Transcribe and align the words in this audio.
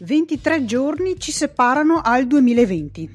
23 0.00 0.64
giorni 0.64 1.18
ci 1.18 1.32
separano 1.32 2.00
al 2.02 2.26
2020. 2.26 3.10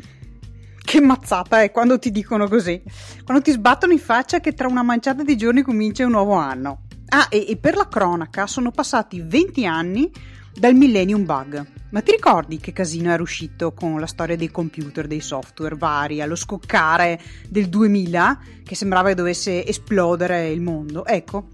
Che 0.83 0.99
mazzata 0.99 1.61
è 1.61 1.71
quando 1.71 1.97
ti 1.97 2.11
dicono 2.11 2.47
così. 2.47 2.81
Quando 3.23 3.41
ti 3.41 3.51
sbattono 3.51 3.93
in 3.93 3.99
faccia 3.99 4.41
che 4.41 4.53
tra 4.53 4.67
una 4.67 4.83
manciata 4.83 5.23
di 5.23 5.37
giorni 5.37 5.61
comincia 5.61 6.03
un 6.05 6.11
nuovo 6.11 6.33
anno. 6.33 6.81
Ah, 7.07 7.27
e, 7.29 7.45
e 7.47 7.57
per 7.57 7.75
la 7.75 7.87
cronaca 7.87 8.47
sono 8.47 8.71
passati 8.71 9.21
20 9.21 9.65
anni 9.65 10.11
dal 10.53 10.75
Millennium 10.75 11.23
Bug. 11.23 11.65
Ma 11.91 12.01
ti 12.01 12.11
ricordi 12.11 12.57
che 12.57 12.73
casino 12.73 13.11
era 13.11 13.21
uscito 13.21 13.71
con 13.71 13.99
la 13.99 14.07
storia 14.07 14.35
dei 14.35 14.51
computer, 14.51 15.07
dei 15.07 15.21
software 15.21 15.75
vari, 15.75 16.21
allo 16.21 16.35
scoccare 16.35 17.19
del 17.47 17.69
2000, 17.69 18.39
che 18.63 18.75
sembrava 18.75 19.09
che 19.09 19.15
dovesse 19.15 19.65
esplodere 19.65 20.49
il 20.49 20.59
mondo? 20.59 21.05
Ecco, 21.05 21.47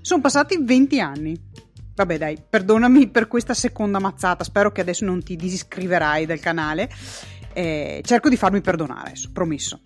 sono 0.00 0.20
passati 0.20 0.58
20 0.62 1.00
anni. 1.00 1.40
Vabbè 1.96 2.18
dai, 2.18 2.36
perdonami 2.46 3.08
per 3.08 3.26
questa 3.26 3.54
seconda 3.54 3.98
mazzata, 3.98 4.44
spero 4.44 4.70
che 4.70 4.82
adesso 4.82 5.06
non 5.06 5.22
ti 5.22 5.34
disiscriverai 5.34 6.26
dal 6.26 6.40
canale. 6.40 6.90
Eh, 7.54 8.02
cerco 8.04 8.28
di 8.28 8.36
farmi 8.36 8.60
perdonare, 8.60 9.14
promesso. 9.32 9.80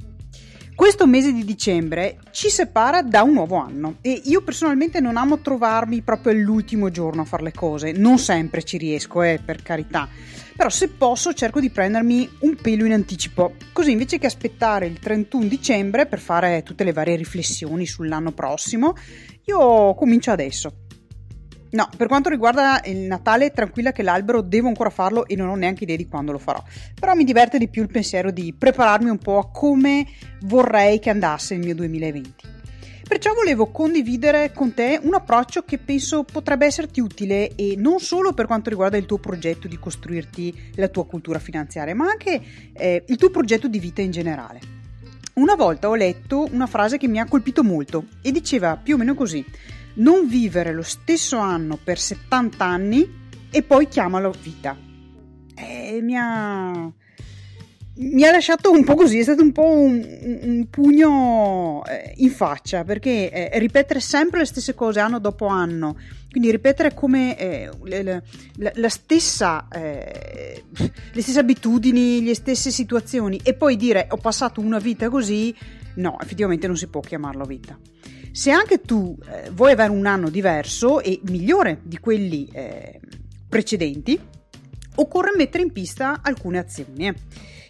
Questo 0.74 1.06
mese 1.06 1.32
di 1.32 1.44
dicembre 1.44 2.18
ci 2.32 2.48
separa 2.48 3.02
da 3.02 3.22
un 3.22 3.34
nuovo 3.34 3.56
anno 3.56 3.98
e 4.00 4.22
io 4.24 4.42
personalmente 4.42 4.98
non 4.98 5.18
amo 5.18 5.38
trovarmi 5.38 6.00
proprio 6.00 6.32
all'ultimo 6.32 6.90
giorno 6.90 7.20
a 7.20 7.26
fare 7.26 7.44
le 7.44 7.52
cose, 7.52 7.92
non 7.92 8.18
sempre 8.18 8.64
ci 8.64 8.76
riesco, 8.76 9.22
eh, 9.22 9.38
per 9.44 9.62
carità, 9.62 10.08
però 10.56 10.68
se 10.68 10.88
posso 10.88 11.32
cerco 11.32 11.60
di 11.60 11.70
prendermi 11.70 12.28
un 12.40 12.56
pelo 12.56 12.86
in 12.86 12.92
anticipo, 12.92 13.54
così 13.72 13.92
invece 13.92 14.18
che 14.18 14.26
aspettare 14.26 14.86
il 14.86 14.98
31 14.98 15.44
dicembre 15.44 16.06
per 16.06 16.18
fare 16.18 16.62
tutte 16.64 16.82
le 16.82 16.92
varie 16.92 17.14
riflessioni 17.14 17.86
sull'anno 17.86 18.32
prossimo, 18.32 18.94
io 19.44 19.94
comincio 19.94 20.32
adesso. 20.32 20.88
No, 21.72 21.88
per 21.96 22.08
quanto 22.08 22.28
riguarda 22.28 22.80
il 22.86 22.98
Natale, 22.98 23.52
tranquilla 23.52 23.92
che 23.92 24.02
l'albero 24.02 24.40
devo 24.40 24.68
ancora 24.68 24.90
farlo 24.90 25.26
e 25.26 25.36
non 25.36 25.48
ho 25.48 25.54
neanche 25.54 25.84
idea 25.84 25.96
di 25.96 26.08
quando 26.08 26.32
lo 26.32 26.38
farò. 26.38 26.62
Però 26.98 27.14
mi 27.14 27.24
diverte 27.24 27.58
di 27.58 27.68
più 27.68 27.82
il 27.82 27.90
pensiero 27.90 28.32
di 28.32 28.52
prepararmi 28.56 29.08
un 29.08 29.18
po' 29.18 29.38
a 29.38 29.50
come 29.50 30.06
vorrei 30.42 30.98
che 30.98 31.10
andasse 31.10 31.54
il 31.54 31.60
mio 31.60 31.74
2020. 31.74 32.58
Perciò 33.06 33.34
volevo 33.34 33.66
condividere 33.66 34.52
con 34.52 34.72
te 34.72 35.00
un 35.02 35.14
approccio 35.14 35.62
che 35.62 35.78
penso 35.78 36.22
potrebbe 36.22 36.66
esserti 36.66 37.00
utile 37.00 37.54
e 37.56 37.74
non 37.76 37.98
solo 37.98 38.32
per 38.32 38.46
quanto 38.46 38.70
riguarda 38.70 38.96
il 38.96 39.06
tuo 39.06 39.18
progetto 39.18 39.66
di 39.66 39.78
costruirti 39.78 40.72
la 40.76 40.86
tua 40.86 41.06
cultura 41.06 41.40
finanziaria, 41.40 41.94
ma 41.94 42.08
anche 42.08 42.40
eh, 42.72 43.02
il 43.06 43.16
tuo 43.16 43.30
progetto 43.30 43.66
di 43.66 43.80
vita 43.80 44.00
in 44.00 44.12
generale. 44.12 44.60
Una 45.34 45.56
volta 45.56 45.88
ho 45.88 45.94
letto 45.94 46.46
una 46.52 46.66
frase 46.66 46.98
che 46.98 47.08
mi 47.08 47.18
ha 47.18 47.26
colpito 47.26 47.64
molto 47.64 48.06
e 48.22 48.30
diceva 48.30 48.76
più 48.76 48.94
o 48.94 48.98
meno 48.98 49.14
così 49.14 49.44
non 49.94 50.28
vivere 50.28 50.72
lo 50.72 50.82
stesso 50.82 51.38
anno 51.38 51.78
per 51.82 51.98
70 51.98 52.64
anni 52.64 53.18
e 53.50 53.62
poi 53.62 53.88
chiamalo 53.88 54.32
vita. 54.42 54.76
Eh, 55.54 56.00
mi 56.02 56.16
ha 56.16 56.92
mi 58.00 58.24
ha 58.24 58.30
lasciato 58.30 58.70
un 58.70 58.82
po' 58.82 58.94
così, 58.94 59.18
è 59.18 59.22
stato 59.22 59.42
un 59.42 59.52
po' 59.52 59.68
un, 59.72 60.38
un 60.42 60.66
pugno 60.70 61.82
eh, 61.84 62.14
in 62.16 62.30
faccia, 62.30 62.82
perché 62.82 63.30
eh, 63.30 63.58
ripetere 63.58 64.00
sempre 64.00 64.38
le 64.38 64.46
stesse 64.46 64.74
cose 64.74 65.00
anno 65.00 65.18
dopo 65.18 65.46
anno, 65.46 65.98
quindi 66.30 66.50
ripetere 66.50 66.94
come 66.94 67.36
eh, 67.36 67.68
le, 67.84 68.02
la, 68.56 68.72
la, 68.74 68.88
stessa, 68.88 69.68
eh, 69.68 70.64
le 71.12 71.22
stesse 71.22 71.38
abitudini, 71.40 72.24
le 72.24 72.34
stesse 72.34 72.70
situazioni 72.70 73.38
e 73.42 73.52
poi 73.52 73.76
dire 73.76 74.06
ho 74.08 74.16
passato 74.16 74.60
una 74.60 74.78
vita 74.78 75.10
così, 75.10 75.54
no, 75.96 76.18
effettivamente 76.20 76.66
non 76.66 76.76
si 76.76 76.86
può 76.86 77.00
chiamarlo 77.00 77.44
vita. 77.44 77.78
Se 78.32 78.50
anche 78.50 78.80
tu 78.80 79.16
eh, 79.26 79.50
vuoi 79.50 79.72
avere 79.72 79.90
un 79.90 80.06
anno 80.06 80.30
diverso 80.30 81.00
e 81.00 81.20
migliore 81.24 81.80
di 81.82 81.98
quelli 81.98 82.48
eh, 82.52 83.00
precedenti, 83.48 84.18
occorre 84.96 85.32
mettere 85.36 85.62
in 85.62 85.72
pista 85.72 86.20
alcune 86.22 86.58
azioni. 86.58 87.08
Eh. 87.08 87.14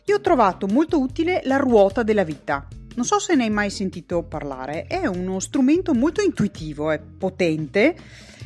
Io 0.07 0.17
ho 0.17 0.21
trovato 0.21 0.67
molto 0.67 1.01
utile 1.01 1.41
la 1.45 1.57
ruota 1.57 2.03
della 2.03 2.25
vita. 2.25 2.67
Non 2.97 3.05
so 3.05 3.19
se 3.19 3.35
ne 3.35 3.45
hai 3.45 3.51
mai 3.51 3.71
sentito 3.71 4.23
parlare, 4.25 4.87
è 4.87 5.07
uno 5.07 5.39
strumento 5.39 5.95
molto 5.95 6.21
intuitivo 6.21 6.91
e 6.91 6.99
potente 6.99 7.97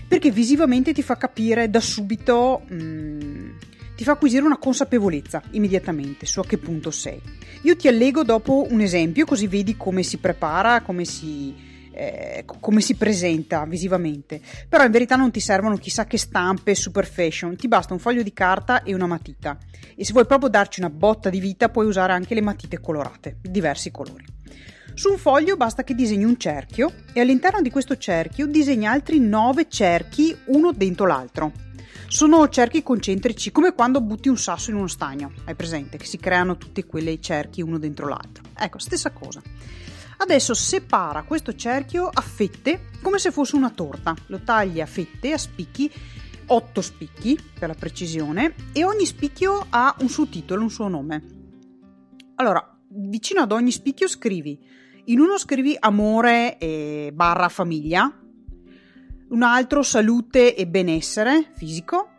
perché 0.06 0.30
visivamente 0.30 0.92
ti 0.92 1.02
fa 1.02 1.16
capire 1.16 1.70
da 1.70 1.80
subito, 1.80 2.62
mh, 2.68 2.74
mm, 2.74 3.50
ti 3.96 4.04
fa 4.04 4.12
acquisire 4.12 4.44
una 4.44 4.58
consapevolezza 4.58 5.42
immediatamente 5.52 6.26
su 6.26 6.40
a 6.40 6.46
che 6.46 6.58
punto 6.58 6.90
sei. 6.90 7.20
Io 7.62 7.74
ti 7.76 7.88
allego 7.88 8.22
dopo 8.22 8.66
un 8.68 8.80
esempio 8.80 9.24
così 9.24 9.46
vedi 9.46 9.76
come 9.76 10.02
si 10.02 10.18
prepara, 10.18 10.82
come 10.82 11.04
si, 11.06 11.54
eh, 11.94 12.44
come 12.60 12.80
si 12.80 12.96
presenta 12.96 13.64
visivamente. 13.64 14.40
Però 14.68 14.84
in 14.84 14.90
verità 14.90 15.16
non 15.16 15.30
ti 15.30 15.40
servono 15.40 15.76
chissà 15.76 16.06
che 16.06 16.18
stampe 16.18 16.74
super 16.74 17.06
fashion, 17.06 17.56
ti 17.56 17.68
basta 17.68 17.92
un 17.92 18.00
foglio 18.00 18.22
di 18.22 18.32
carta 18.32 18.82
e 18.82 18.94
una 18.94 19.06
matita. 19.06 19.56
E 19.96 20.04
se 20.04 20.12
vuoi 20.12 20.26
proprio 20.26 20.48
darci 20.48 20.80
una 20.80 20.90
botta 20.90 21.30
di 21.30 21.40
vita, 21.40 21.68
puoi 21.68 21.86
usare 21.86 22.12
anche 22.12 22.34
le 22.34 22.42
matite 22.42 22.80
colorate, 22.80 23.38
diversi 23.40 23.90
colori. 23.90 24.24
Su 24.94 25.10
un 25.10 25.18
foglio 25.18 25.56
basta 25.56 25.82
che 25.82 25.94
disegni 25.94 26.22
un 26.22 26.38
cerchio 26.38 26.92
e 27.12 27.20
all'interno 27.20 27.60
di 27.60 27.70
questo 27.70 27.96
cerchio 27.96 28.46
disegni 28.46 28.86
altri 28.86 29.18
9 29.18 29.68
cerchi 29.68 30.36
uno 30.46 30.70
dentro 30.72 31.06
l'altro. 31.06 31.52
Sono 32.06 32.48
cerchi 32.48 32.84
concentrici, 32.84 33.50
come 33.50 33.74
quando 33.74 34.00
butti 34.00 34.28
un 34.28 34.38
sasso 34.38 34.70
in 34.70 34.76
uno 34.76 34.86
stagno, 34.86 35.32
hai 35.46 35.56
presente 35.56 35.96
che 35.96 36.04
si 36.04 36.18
creano 36.18 36.56
tutti 36.56 36.84
quei 36.84 37.20
cerchi 37.20 37.60
uno 37.60 37.78
dentro 37.78 38.06
l'altro. 38.06 38.44
Ecco, 38.56 38.78
stessa 38.78 39.10
cosa. 39.10 39.42
Adesso 40.16 40.54
separa 40.54 41.22
questo 41.24 41.54
cerchio 41.54 42.08
a 42.12 42.20
fette 42.20 42.90
come 43.02 43.18
se 43.18 43.30
fosse 43.30 43.56
una 43.56 43.70
torta, 43.70 44.14
lo 44.28 44.40
taglia 44.42 44.84
a 44.84 44.86
fette, 44.86 45.32
a 45.32 45.38
spicchi, 45.38 45.90
8 46.46 46.80
spicchi 46.80 47.38
per 47.58 47.68
la 47.68 47.74
precisione, 47.74 48.54
e 48.72 48.84
ogni 48.84 49.06
spicchio 49.06 49.66
ha 49.68 49.94
un 50.00 50.08
suo 50.08 50.26
titolo, 50.26 50.62
un 50.62 50.70
suo 50.70 50.88
nome. 50.88 51.22
Allora, 52.36 52.78
vicino 52.88 53.42
ad 53.42 53.52
ogni 53.52 53.70
spicchio 53.70 54.08
scrivi, 54.08 54.58
in 55.06 55.20
uno 55.20 55.36
scrivi 55.36 55.76
amore 55.78 56.56
e 56.58 57.10
barra 57.12 57.48
famiglia, 57.48 58.10
un 59.28 59.42
altro 59.42 59.82
salute 59.82 60.54
e 60.54 60.66
benessere 60.66 61.50
fisico, 61.54 62.10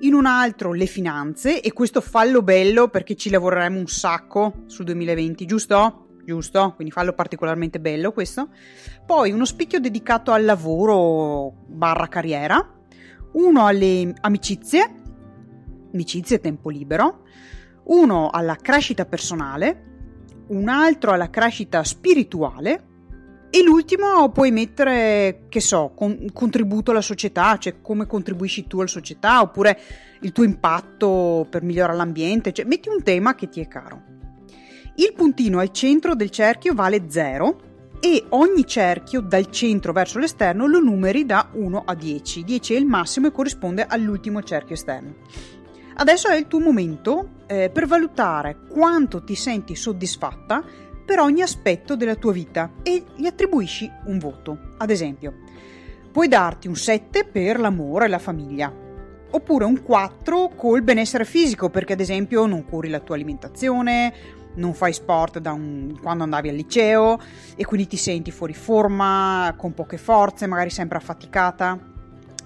in 0.00 0.12
un 0.12 0.26
altro 0.26 0.72
le 0.72 0.86
finanze 0.86 1.62
e 1.62 1.72
questo 1.72 2.00
fallo 2.00 2.42
bello 2.42 2.88
perché 2.88 3.14
ci 3.14 3.30
lavoreremo 3.30 3.78
un 3.78 3.86
sacco 3.86 4.64
sul 4.66 4.84
2020, 4.84 5.46
giusto? 5.46 6.03
Giusto? 6.24 6.72
Quindi 6.74 6.92
fallo 6.92 7.12
particolarmente 7.12 7.80
bello 7.80 8.12
questo. 8.12 8.48
Poi 9.04 9.30
uno 9.30 9.44
spicchio 9.44 9.80
dedicato 9.80 10.32
al 10.32 10.44
lavoro 10.44 11.52
barra 11.66 12.08
carriera, 12.08 12.66
uno 13.32 13.66
alle 13.66 14.12
amicizie, 14.20 15.02
amicizie 15.92 16.40
tempo 16.40 16.70
libero, 16.70 17.22
uno 17.84 18.30
alla 18.30 18.56
crescita 18.56 19.04
personale, 19.04 19.92
un 20.48 20.68
altro 20.68 21.12
alla 21.12 21.30
crescita 21.30 21.82
spirituale 21.84 22.92
e 23.54 23.62
l'ultimo 23.62 24.30
puoi 24.30 24.50
mettere, 24.50 25.46
che 25.48 25.60
so, 25.60 25.92
con, 25.94 26.26
contributo 26.32 26.90
alla 26.90 27.00
società, 27.00 27.56
cioè 27.56 27.80
come 27.80 28.04
contribuisci 28.04 28.66
tu 28.66 28.78
alla 28.80 28.88
società, 28.88 29.40
oppure 29.42 29.78
il 30.22 30.32
tuo 30.32 30.42
impatto 30.42 31.46
per 31.48 31.62
migliorare 31.62 31.96
l'ambiente, 31.96 32.52
cioè 32.52 32.64
metti 32.64 32.88
un 32.88 33.00
tema 33.04 33.36
che 33.36 33.48
ti 33.48 33.60
è 33.60 33.68
caro. 33.68 34.13
Il 34.96 35.12
puntino 35.12 35.58
al 35.58 35.72
centro 35.72 36.14
del 36.14 36.30
cerchio 36.30 36.72
vale 36.72 37.06
0 37.08 37.72
e 37.98 38.26
ogni 38.28 38.64
cerchio 38.64 39.20
dal 39.20 39.50
centro 39.50 39.92
verso 39.92 40.20
l'esterno 40.20 40.68
lo 40.68 40.78
numeri 40.78 41.26
da 41.26 41.48
1 41.52 41.82
a 41.84 41.94
10. 41.94 42.44
10 42.44 42.74
è 42.74 42.76
il 42.76 42.86
massimo 42.86 43.26
e 43.26 43.32
corrisponde 43.32 43.86
all'ultimo 43.88 44.40
cerchio 44.44 44.76
esterno. 44.76 45.14
Adesso 45.96 46.28
è 46.28 46.36
il 46.36 46.46
tuo 46.46 46.60
momento 46.60 47.30
eh, 47.48 47.70
per 47.70 47.86
valutare 47.86 48.58
quanto 48.68 49.24
ti 49.24 49.34
senti 49.34 49.74
soddisfatta 49.74 50.62
per 51.04 51.18
ogni 51.18 51.42
aspetto 51.42 51.96
della 51.96 52.14
tua 52.14 52.32
vita 52.32 52.70
e 52.84 53.02
gli 53.16 53.26
attribuisci 53.26 53.90
un 54.04 54.18
voto. 54.18 54.74
Ad 54.76 54.90
esempio, 54.90 55.34
puoi 56.12 56.28
darti 56.28 56.68
un 56.68 56.76
7 56.76 57.24
per 57.24 57.58
l'amore 57.58 58.04
e 58.04 58.08
la 58.08 58.20
famiglia, 58.20 58.72
oppure 59.30 59.64
un 59.64 59.82
4 59.82 60.50
col 60.54 60.82
benessere 60.82 61.24
fisico 61.24 61.68
perché 61.68 61.94
ad 61.94 62.00
esempio 62.00 62.46
non 62.46 62.64
curi 62.64 62.88
la 62.88 63.00
tua 63.00 63.16
alimentazione, 63.16 64.42
non 64.54 64.74
fai 64.74 64.92
sport 64.92 65.38
da 65.38 65.52
un, 65.52 65.98
quando 66.00 66.24
andavi 66.24 66.48
al 66.48 66.54
liceo 66.54 67.18
e 67.56 67.64
quindi 67.64 67.86
ti 67.86 67.96
senti 67.96 68.30
fuori 68.30 68.54
forma, 68.54 69.54
con 69.56 69.74
poche 69.74 69.96
forze, 69.96 70.46
magari 70.46 70.70
sempre 70.70 70.98
affaticata. 70.98 71.78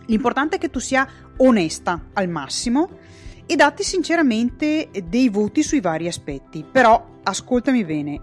L'importante 0.07 0.57
è 0.57 0.59
che 0.59 0.71
tu 0.71 0.79
sia 0.79 1.07
onesta 1.39 2.07
al 2.15 2.29
massimo 2.29 2.89
e 3.47 3.57
datti 3.57 3.83
sinceramente 3.83 4.91
dei 5.05 5.29
voti 5.29 5.63
sui 5.63 5.81
vari 5.81 6.07
aspetti. 6.07 6.65
Però 6.71 7.19
ascoltami 7.23 7.85
bene, 7.85 8.21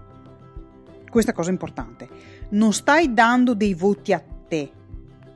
questa 1.10 1.32
cosa 1.32 1.50
è 1.50 1.52
importante. 1.52 2.08
Non 2.50 2.72
stai 2.72 3.12
dando 3.12 3.54
dei 3.54 3.74
voti 3.74 4.12
a 4.12 4.22
te. 4.48 4.72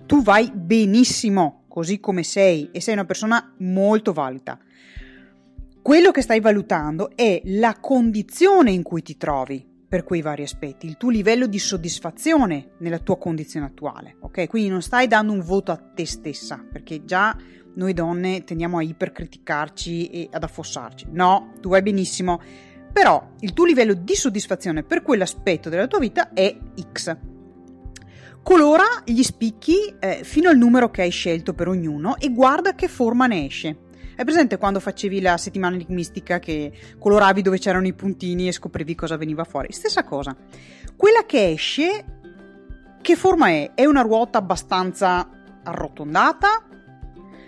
Tu 0.07 0.23
vai 0.23 0.51
benissimo 0.53 1.63
così 1.69 2.01
come 2.01 2.25
sei 2.25 2.71
e 2.73 2.81
sei 2.81 2.95
una 2.95 3.05
persona 3.05 3.55
molto 3.59 4.13
valida 4.13 4.59
quello 5.83 6.11
che 6.11 6.21
stai 6.21 6.41
valutando 6.41 7.11
è 7.15 7.41
la 7.45 7.77
condizione 7.81 8.71
in 8.71 8.83
cui 8.83 9.03
ti 9.03 9.17
trovi 9.17 9.67
per 9.89 10.05
quei 10.05 10.23
vari 10.23 10.43
aspetti, 10.43 10.87
il 10.87 10.97
tuo 10.97 11.11
livello 11.11 11.47
di 11.47 11.59
soddisfazione 11.59 12.73
nella 12.79 12.99
tua 12.99 13.19
condizione 13.19 13.67
attuale, 13.67 14.17
ok? 14.21 14.47
Quindi 14.47 14.69
non 14.69 14.83
stai 14.83 15.09
dando 15.09 15.33
un 15.33 15.41
voto 15.41 15.73
a 15.73 15.77
te 15.77 16.07
stessa, 16.07 16.65
perché 16.71 17.05
già 17.05 17.37
noi 17.75 17.93
donne 17.93 18.45
tendiamo 18.45 18.79
a 18.79 18.83
ipercriticarci 18.83 20.11
e 20.11 20.29
ad 20.31 20.45
affossarci. 20.45 21.09
No, 21.11 21.55
tu 21.61 21.71
vai 21.71 21.83
benissimo. 21.83 22.41
Però 22.93 23.31
il 23.41 23.53
tuo 23.53 23.65
livello 23.65 23.95
di 23.95 24.15
soddisfazione 24.15 24.83
per 24.83 25.03
quell'aspetto 25.03 25.69
della 25.69 25.87
tua 25.87 25.99
vita 25.99 26.33
è 26.33 26.57
X. 26.93 27.17
Colora 28.43 28.85
gli 29.05 29.23
spicchi 29.23 29.95
eh, 29.99 30.21
fino 30.25 30.49
al 30.51 30.57
numero 30.57 30.91
che 30.91 31.03
hai 31.03 31.11
scelto 31.11 31.53
per 31.53 31.69
ognuno 31.69 32.17
e 32.19 32.31
guarda 32.31 32.75
che 32.75 32.87
forma 32.87 33.27
ne 33.27 33.47
esce. 33.47 33.77
Hai 34.21 34.27
presente 34.27 34.59
quando 34.59 34.81
facevi 34.81 35.23
la 35.23 35.39
settimana 35.39 35.77
enigmistica 35.77 36.41
che 36.41 36.71
coloravi 36.99 37.41
dove 37.41 37.57
c'erano 37.59 37.87
i 37.87 37.95
puntini 37.95 38.49
e 38.49 38.53
scoprivi 38.53 38.95
cosa 38.95 39.17
veniva 39.17 39.45
fuori? 39.45 39.73
Stessa 39.73 40.05
cosa. 40.05 40.37
Quella 40.95 41.25
che 41.25 41.53
esce, 41.53 42.05
che 43.01 43.17
forma 43.17 43.49
è? 43.49 43.71
È 43.73 43.87
una 43.87 44.03
ruota 44.03 44.37
abbastanza 44.37 45.27
arrotondata? 45.65 46.67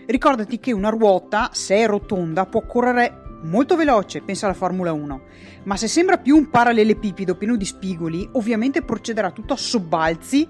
Ricordati 0.06 0.58
che 0.60 0.72
una 0.72 0.88
ruota, 0.88 1.50
se 1.52 1.76
è 1.76 1.86
rotonda, 1.86 2.46
può 2.46 2.64
correre 2.64 3.40
molto 3.42 3.76
veloce, 3.76 4.22
pensa 4.22 4.46
alla 4.46 4.54
Formula 4.54 4.94
1, 4.94 5.22
ma 5.64 5.76
se 5.76 5.88
sembra 5.88 6.16
più 6.16 6.38
un 6.38 6.48
parallelepipedo 6.48 7.36
pieno 7.36 7.56
di 7.56 7.66
spigoli, 7.66 8.26
ovviamente 8.32 8.80
procederà 8.80 9.30
tutto 9.30 9.52
a 9.52 9.58
sobbalzi 9.58 10.48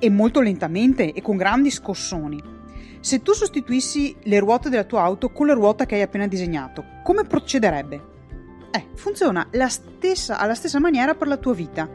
e 0.00 0.10
molto 0.10 0.40
lentamente 0.40 1.12
e 1.12 1.22
con 1.22 1.36
grandi 1.36 1.70
scossoni. 1.70 2.58
Se 3.00 3.22
tu 3.22 3.32
sostituissi 3.32 4.14
le 4.24 4.38
ruote 4.38 4.68
della 4.68 4.84
tua 4.84 5.02
auto 5.02 5.30
con 5.30 5.46
la 5.46 5.54
ruota 5.54 5.86
che 5.86 5.94
hai 5.94 6.02
appena 6.02 6.26
disegnato, 6.26 6.84
come 7.02 7.24
procederebbe? 7.24 8.08
Eh, 8.70 8.88
funziona 8.94 9.48
stessa, 9.68 10.38
alla 10.38 10.54
stessa 10.54 10.78
maniera 10.78 11.14
per 11.14 11.26
la 11.26 11.38
tua 11.38 11.54
vita. 11.54 11.88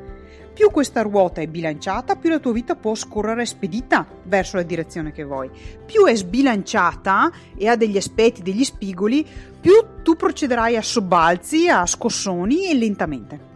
Più 0.51 0.71
questa 0.71 1.03
ruota 1.03 1.41
è 1.41 1.47
bilanciata, 1.47 2.15
più 2.15 2.31
la 2.31 2.39
tua 2.39 2.53
vita 2.53 2.75
può 2.75 2.95
scorrere 2.95 3.45
spedita 3.45 4.07
verso 4.23 4.55
la 4.55 4.63
direzione 4.63 5.11
che 5.11 5.23
vuoi. 5.23 5.51
Più 5.85 6.05
è 6.05 6.15
sbilanciata 6.15 7.31
e 7.55 7.67
ha 7.67 7.75
degli 7.75 7.97
aspetti, 7.97 8.41
degli 8.41 8.63
spigoli, 8.63 9.27
più 9.59 9.73
tu 10.01 10.15
procederai 10.15 10.75
a 10.75 10.81
sobbalzi, 10.81 11.67
a 11.67 11.85
scossoni 11.85 12.67
e 12.69 12.73
lentamente. 12.73 13.54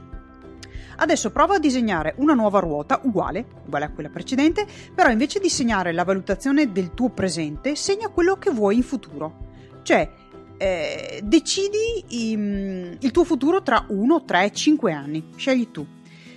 Adesso 1.02 1.32
prova 1.32 1.56
a 1.56 1.60
disegnare 1.60 2.14
una 2.18 2.34
nuova 2.34 2.60
ruota 2.60 3.00
uguale, 3.04 3.46
uguale 3.66 3.86
a 3.86 3.90
quella 3.90 4.10
precedente, 4.10 4.68
però 4.94 5.10
invece 5.10 5.40
di 5.40 5.50
segnare 5.50 5.94
la 5.94 6.04
valutazione 6.04 6.72
del 6.74 6.94
tuo 6.94 7.10
presente, 7.10 7.76
segna 7.76 8.10
quello 8.10 8.36
che 8.36 8.52
vuoi 8.52 8.76
in 8.76 8.84
futuro. 8.84 9.48
Cioè, 9.82 10.12
eh, 10.58 11.22
decidi 11.24 12.04
il, 12.32 12.98
il 13.00 13.12
tuo 13.12 13.24
futuro 13.24 13.64
tra 13.64 13.86
1, 13.88 14.26
3, 14.26 14.52
5 14.52 14.92
anni. 14.92 15.30
Scegli 15.38 15.72
tu. 15.72 15.88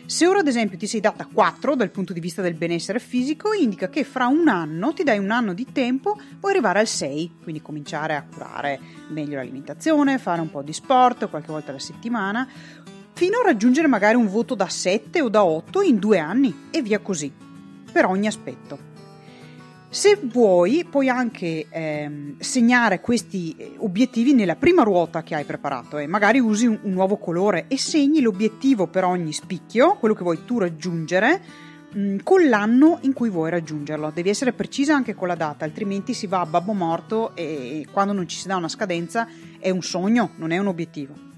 Se 0.06 0.26
ora 0.26 0.40
ad 0.40 0.46
esempio 0.46 0.76
ti 0.76 0.86
sei 0.86 1.00
data 1.00 1.26
4 1.26 1.74
dal 1.74 1.90
punto 1.90 2.12
di 2.12 2.20
vista 2.20 2.42
del 2.42 2.54
benessere 2.54 2.98
fisico, 2.98 3.52
indica 3.52 3.88
che 3.88 4.04
fra 4.04 4.26
un 4.26 4.46
anno 4.46 4.92
ti 4.92 5.04
dai 5.04 5.18
un 5.18 5.30
anno 5.30 5.54
di 5.54 5.66
tempo, 5.72 6.18
puoi 6.38 6.52
arrivare 6.52 6.80
al 6.80 6.86
6, 6.86 7.36
quindi 7.42 7.62
cominciare 7.62 8.14
a 8.14 8.22
curare 8.22 8.78
meglio 9.08 9.36
l'alimentazione, 9.36 10.18
fare 10.18 10.40
un 10.40 10.50
po' 10.50 10.62
di 10.62 10.72
sport 10.72 11.30
qualche 11.30 11.50
volta 11.50 11.70
alla 11.70 11.80
settimana, 11.80 12.46
fino 13.22 13.38
a 13.38 13.44
raggiungere 13.44 13.86
magari 13.86 14.16
un 14.16 14.26
voto 14.26 14.56
da 14.56 14.69
7 14.69 15.20
o 15.20 15.28
da 15.28 15.44
8 15.44 15.82
in 15.82 16.00
due 16.00 16.19
anni 16.19 16.66
e 16.72 16.82
via 16.82 16.98
così, 16.98 17.32
per 17.92 18.04
ogni 18.04 18.26
aspetto. 18.26 18.76
Se 19.88 20.19
vuoi, 20.20 20.84
puoi 20.90 21.08
anche 21.08 21.69
ehm, 21.70 22.40
segnare 22.40 23.00
questi 23.00 23.54
eh, 23.56 23.74
obiettivi 23.76 24.34
nella 24.34 24.56
prima 24.56 24.82
ruota 24.82 25.22
che 25.22 25.36
hai 25.36 25.44
preparato 25.44 25.98
e 25.98 26.08
magari 26.08 26.40
usi 26.40 26.66
un, 26.66 26.80
un, 26.82 26.90
nuovo 26.90 27.16
colore 27.16 27.66
e 27.69 27.78
segni 27.78 28.20
l'obiettivo 28.20 28.88
per 28.88 29.04
ogni 29.04 29.32
spicchio, 29.32 29.94
quello 30.00 30.16
che 30.16 30.24
vuoi 30.24 30.44
tu 30.44 30.58
raggiungere, 30.58 31.42
mh, 31.92 32.00
mm, 32.00 32.19
con 32.24 32.48
l'anno 32.48 32.98
in 33.02 33.12
cui 33.12 33.30
vuoi 33.30 33.50
raggiungerlo. 33.50 34.10
Devi 34.12 34.30
essere 34.30 34.52
precisa 34.52 34.96
anche 34.96 35.14
con 35.14 35.28
la 35.28 35.36
data, 35.36 35.64
altrimenti 35.64 36.12
si 36.12 36.26
va 36.26 36.40
a 36.40 36.46
babbo 36.46 36.72
morto 36.72 37.36
e 37.36 37.86
quando 37.88 38.12
non 38.12 38.26
ci 38.26 38.36
si 38.36 38.48
dà 38.48 38.56
una 38.56 38.69
scadenza 38.69 39.28
è 39.60 39.70
un 39.70 39.82
sogno, 39.82 40.30
non 40.38 40.50
è 40.50 40.58
un 40.58 40.66
obiettivo. 40.66 41.30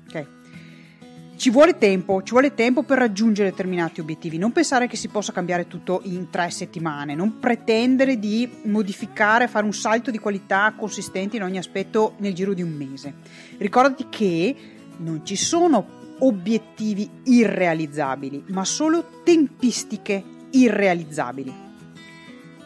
Ci 1.37 1.51
vuole 1.51 1.77
tempo, 1.79 2.23
ci 2.23 2.31
vuole 2.31 2.55
tempo 2.55 2.85
per 2.85 2.99
raggiungere 2.99 3.51
determinati 3.51 4.01
obiettivi. 4.01 4.39
Non 4.39 4.53
pensare 4.53 4.87
che 4.87 4.97
si 4.97 5.09
possa 5.09 5.33
cambiare 5.33 5.67
tutto 5.67 6.01
in 6.05 6.31
tre 6.31 6.49
settimane, 6.51 7.15
non 7.15 7.39
pretendere 7.39 8.19
di 8.19 8.49
modificare, 8.63 9.49
fare 9.49 9.65
un 9.65 9.73
salto 9.73 10.11
di 10.11 10.19
qualità 10.19 10.73
consistente 10.77 11.37
in 11.37 11.43
ogni 11.43 11.59
aspetto 11.59 12.15
nel 12.19 12.35
giro 12.35 12.55
di 12.55 12.63
un 12.63 12.71
mese. 12.71 13.15
Ricordati 13.59 14.07
che 14.09 14.57
non 14.99 15.27
ci 15.27 15.37
sono 15.37 16.03
obiettivi 16.21 17.11
irrealizzabili, 17.25 18.45
ma 18.49 18.65
solo 18.65 19.23
tempistiche 19.25 20.23
irrealizzabili. 20.51 21.53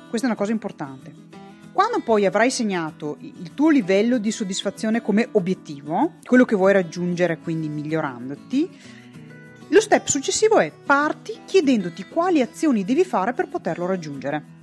Questa 0.08 0.26
è 0.26 0.30
una 0.30 0.38
cosa 0.38 0.52
importante. 0.52 1.27
Quando 1.72 2.00
poi 2.00 2.26
avrai 2.26 2.50
segnato 2.50 3.16
il 3.20 3.54
tuo 3.54 3.70
livello 3.70 4.18
di 4.18 4.30
soddisfazione 4.30 5.00
come 5.00 5.28
obiettivo, 5.32 6.14
quello 6.24 6.44
che 6.44 6.56
vuoi 6.56 6.72
raggiungere 6.72 7.38
quindi 7.38 7.68
migliorandoti, 7.68 8.70
lo 9.68 9.80
step 9.80 10.08
successivo 10.08 10.58
è 10.58 10.72
parti 10.72 11.40
chiedendoti 11.44 12.06
quali 12.06 12.40
azioni 12.40 12.84
devi 12.84 13.04
fare 13.04 13.34
per 13.34 13.48
poterlo 13.48 13.86
raggiungere. 13.86 14.56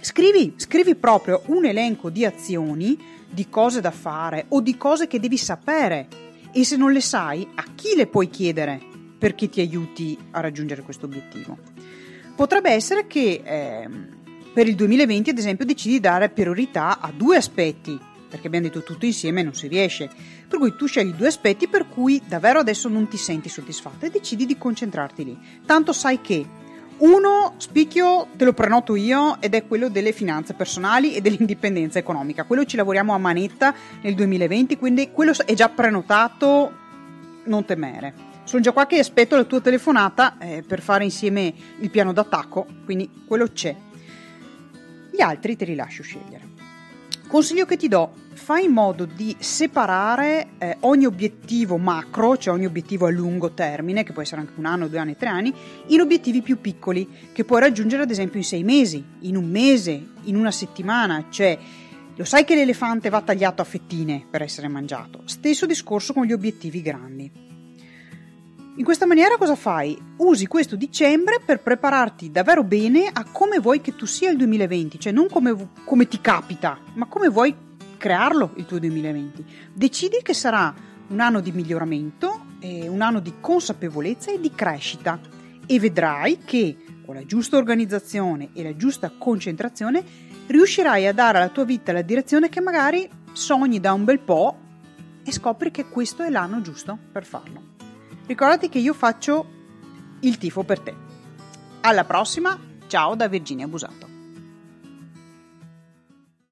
Scrivi, 0.00 0.54
scrivi 0.56 0.94
proprio 0.94 1.42
un 1.46 1.66
elenco 1.66 2.08
di 2.08 2.24
azioni, 2.24 2.98
di 3.28 3.48
cose 3.48 3.80
da 3.80 3.90
fare 3.90 4.46
o 4.48 4.60
di 4.60 4.76
cose 4.76 5.06
che 5.06 5.20
devi 5.20 5.36
sapere 5.36 6.08
e 6.50 6.64
se 6.64 6.76
non 6.76 6.92
le 6.92 7.00
sai, 7.00 7.46
a 7.56 7.64
chi 7.74 7.94
le 7.94 8.06
puoi 8.06 8.30
chiedere 8.30 8.80
perché 9.18 9.48
ti 9.48 9.60
aiuti 9.60 10.16
a 10.30 10.40
raggiungere 10.40 10.82
questo 10.82 11.06
obiettivo. 11.06 11.58
Potrebbe 12.34 12.70
essere 12.70 13.06
che 13.06 13.42
eh, 13.44 13.88
per 14.52 14.68
il 14.68 14.74
2020, 14.74 15.30
ad 15.30 15.38
esempio, 15.38 15.64
decidi 15.64 15.94
di 15.94 16.00
dare 16.00 16.28
priorità 16.28 17.00
a 17.00 17.12
due 17.14 17.36
aspetti, 17.36 17.98
perché 18.28 18.46
abbiamo 18.46 18.66
detto 18.66 18.82
tutto 18.82 19.06
insieme 19.06 19.42
non 19.42 19.54
si 19.54 19.68
riesce. 19.68 20.10
Per 20.48 20.58
cui 20.58 20.74
tu 20.76 20.86
scegli 20.86 21.12
due 21.12 21.28
aspetti 21.28 21.68
per 21.68 21.88
cui 21.88 22.20
davvero 22.26 22.58
adesso 22.58 22.88
non 22.88 23.08
ti 23.08 23.16
senti 23.16 23.48
soddisfatta 23.48 24.06
e 24.06 24.10
decidi 24.10 24.46
di 24.46 24.58
concentrarti 24.58 25.24
lì. 25.24 25.38
Tanto 25.64 25.92
sai 25.92 26.20
che 26.20 26.46
uno 26.98 27.54
spicchio 27.58 28.28
te 28.36 28.44
lo 28.44 28.52
prenoto 28.52 28.96
io 28.96 29.40
ed 29.40 29.54
è 29.54 29.66
quello 29.66 29.88
delle 29.88 30.12
finanze 30.12 30.54
personali 30.54 31.14
e 31.14 31.20
dell'indipendenza 31.20 31.98
economica. 31.98 32.44
Quello 32.44 32.64
ci 32.64 32.76
lavoriamo 32.76 33.14
a 33.14 33.18
manetta 33.18 33.72
nel 34.02 34.14
2020, 34.14 34.76
quindi 34.76 35.10
quello 35.12 35.32
è 35.44 35.54
già 35.54 35.68
prenotato, 35.68 36.72
non 37.44 37.64
temere. 37.64 38.26
Sono 38.42 38.62
già 38.62 38.72
qua 38.72 38.86
che 38.86 38.98
aspetto 38.98 39.36
la 39.36 39.44
tua 39.44 39.60
telefonata 39.60 40.38
eh, 40.38 40.64
per 40.66 40.80
fare 40.80 41.04
insieme 41.04 41.52
il 41.80 41.90
piano 41.90 42.12
d'attacco, 42.12 42.66
quindi 42.84 43.08
quello 43.26 43.46
c'è. 43.52 43.76
Gli 45.18 45.22
altri 45.22 45.56
te 45.56 45.64
li 45.64 45.74
lascio 45.74 46.04
scegliere. 46.04 46.46
Consiglio 47.26 47.66
che 47.66 47.76
ti 47.76 47.88
do, 47.88 48.12
fai 48.34 48.66
in 48.66 48.70
modo 48.70 49.04
di 49.04 49.34
separare 49.40 50.50
eh, 50.58 50.76
ogni 50.82 51.06
obiettivo 51.06 51.76
macro, 51.76 52.36
cioè 52.36 52.54
ogni 52.54 52.66
obiettivo 52.66 53.06
a 53.06 53.10
lungo 53.10 53.50
termine, 53.50 54.04
che 54.04 54.12
può 54.12 54.22
essere 54.22 54.42
anche 54.42 54.52
un 54.54 54.64
anno, 54.64 54.86
due 54.86 55.00
anni, 55.00 55.16
tre 55.16 55.28
anni, 55.28 55.52
in 55.86 56.00
obiettivi 56.00 56.40
più 56.40 56.60
piccoli, 56.60 57.08
che 57.32 57.44
puoi 57.44 57.58
raggiungere 57.58 58.04
ad 58.04 58.10
esempio 58.12 58.38
in 58.38 58.44
sei 58.44 58.62
mesi, 58.62 59.04
in 59.22 59.34
un 59.34 59.50
mese, 59.50 60.00
in 60.22 60.36
una 60.36 60.52
settimana, 60.52 61.26
cioè 61.30 61.58
lo 62.14 62.24
sai 62.24 62.44
che 62.44 62.54
l'elefante 62.54 63.08
va 63.08 63.20
tagliato 63.20 63.60
a 63.60 63.64
fettine 63.64 64.24
per 64.30 64.42
essere 64.42 64.68
mangiato. 64.68 65.22
Stesso 65.24 65.66
discorso 65.66 66.12
con 66.12 66.26
gli 66.26 66.32
obiettivi 66.32 66.80
grandi. 66.80 67.47
In 68.78 68.84
questa 68.84 69.06
maniera 69.06 69.36
cosa 69.38 69.56
fai? 69.56 70.00
Usi 70.18 70.46
questo 70.46 70.76
dicembre 70.76 71.40
per 71.44 71.60
prepararti 71.60 72.30
davvero 72.30 72.62
bene 72.62 73.10
a 73.12 73.24
come 73.24 73.58
vuoi 73.58 73.80
che 73.80 73.96
tu 73.96 74.06
sia 74.06 74.30
il 74.30 74.36
2020, 74.36 75.00
cioè 75.00 75.12
non 75.12 75.28
come, 75.28 75.70
come 75.84 76.06
ti 76.06 76.20
capita, 76.20 76.78
ma 76.94 77.06
come 77.06 77.28
vuoi 77.28 77.52
crearlo 77.96 78.52
il 78.54 78.66
tuo 78.66 78.78
2020. 78.78 79.44
Decidi 79.72 80.20
che 80.22 80.32
sarà 80.32 80.72
un 81.08 81.18
anno 81.18 81.40
di 81.40 81.50
miglioramento, 81.50 82.44
un 82.62 83.00
anno 83.00 83.18
di 83.18 83.34
consapevolezza 83.40 84.30
e 84.30 84.38
di 84.38 84.52
crescita 84.54 85.18
e 85.66 85.80
vedrai 85.80 86.38
che 86.44 86.76
con 87.04 87.16
la 87.16 87.26
giusta 87.26 87.56
organizzazione 87.56 88.50
e 88.52 88.62
la 88.62 88.76
giusta 88.76 89.10
concentrazione 89.10 90.04
riuscirai 90.46 91.04
a 91.04 91.12
dare 91.12 91.38
alla 91.38 91.48
tua 91.48 91.64
vita 91.64 91.90
la 91.90 92.02
direzione 92.02 92.48
che 92.48 92.60
magari 92.60 93.10
sogni 93.32 93.80
da 93.80 93.92
un 93.92 94.04
bel 94.04 94.20
po' 94.20 94.56
e 95.24 95.32
scopri 95.32 95.72
che 95.72 95.88
questo 95.88 96.22
è 96.22 96.30
l'anno 96.30 96.60
giusto 96.60 96.96
per 97.10 97.24
farlo. 97.24 97.67
Ricordati 98.28 98.68
che 98.68 98.78
io 98.78 98.92
faccio 98.92 99.46
il 100.20 100.36
tifo 100.36 100.62
per 100.62 100.80
te. 100.80 100.94
Alla 101.80 102.04
prossima, 102.04 102.58
ciao 102.86 103.14
da 103.14 103.26
Virginia 103.26 103.66
Busato. 103.66 104.07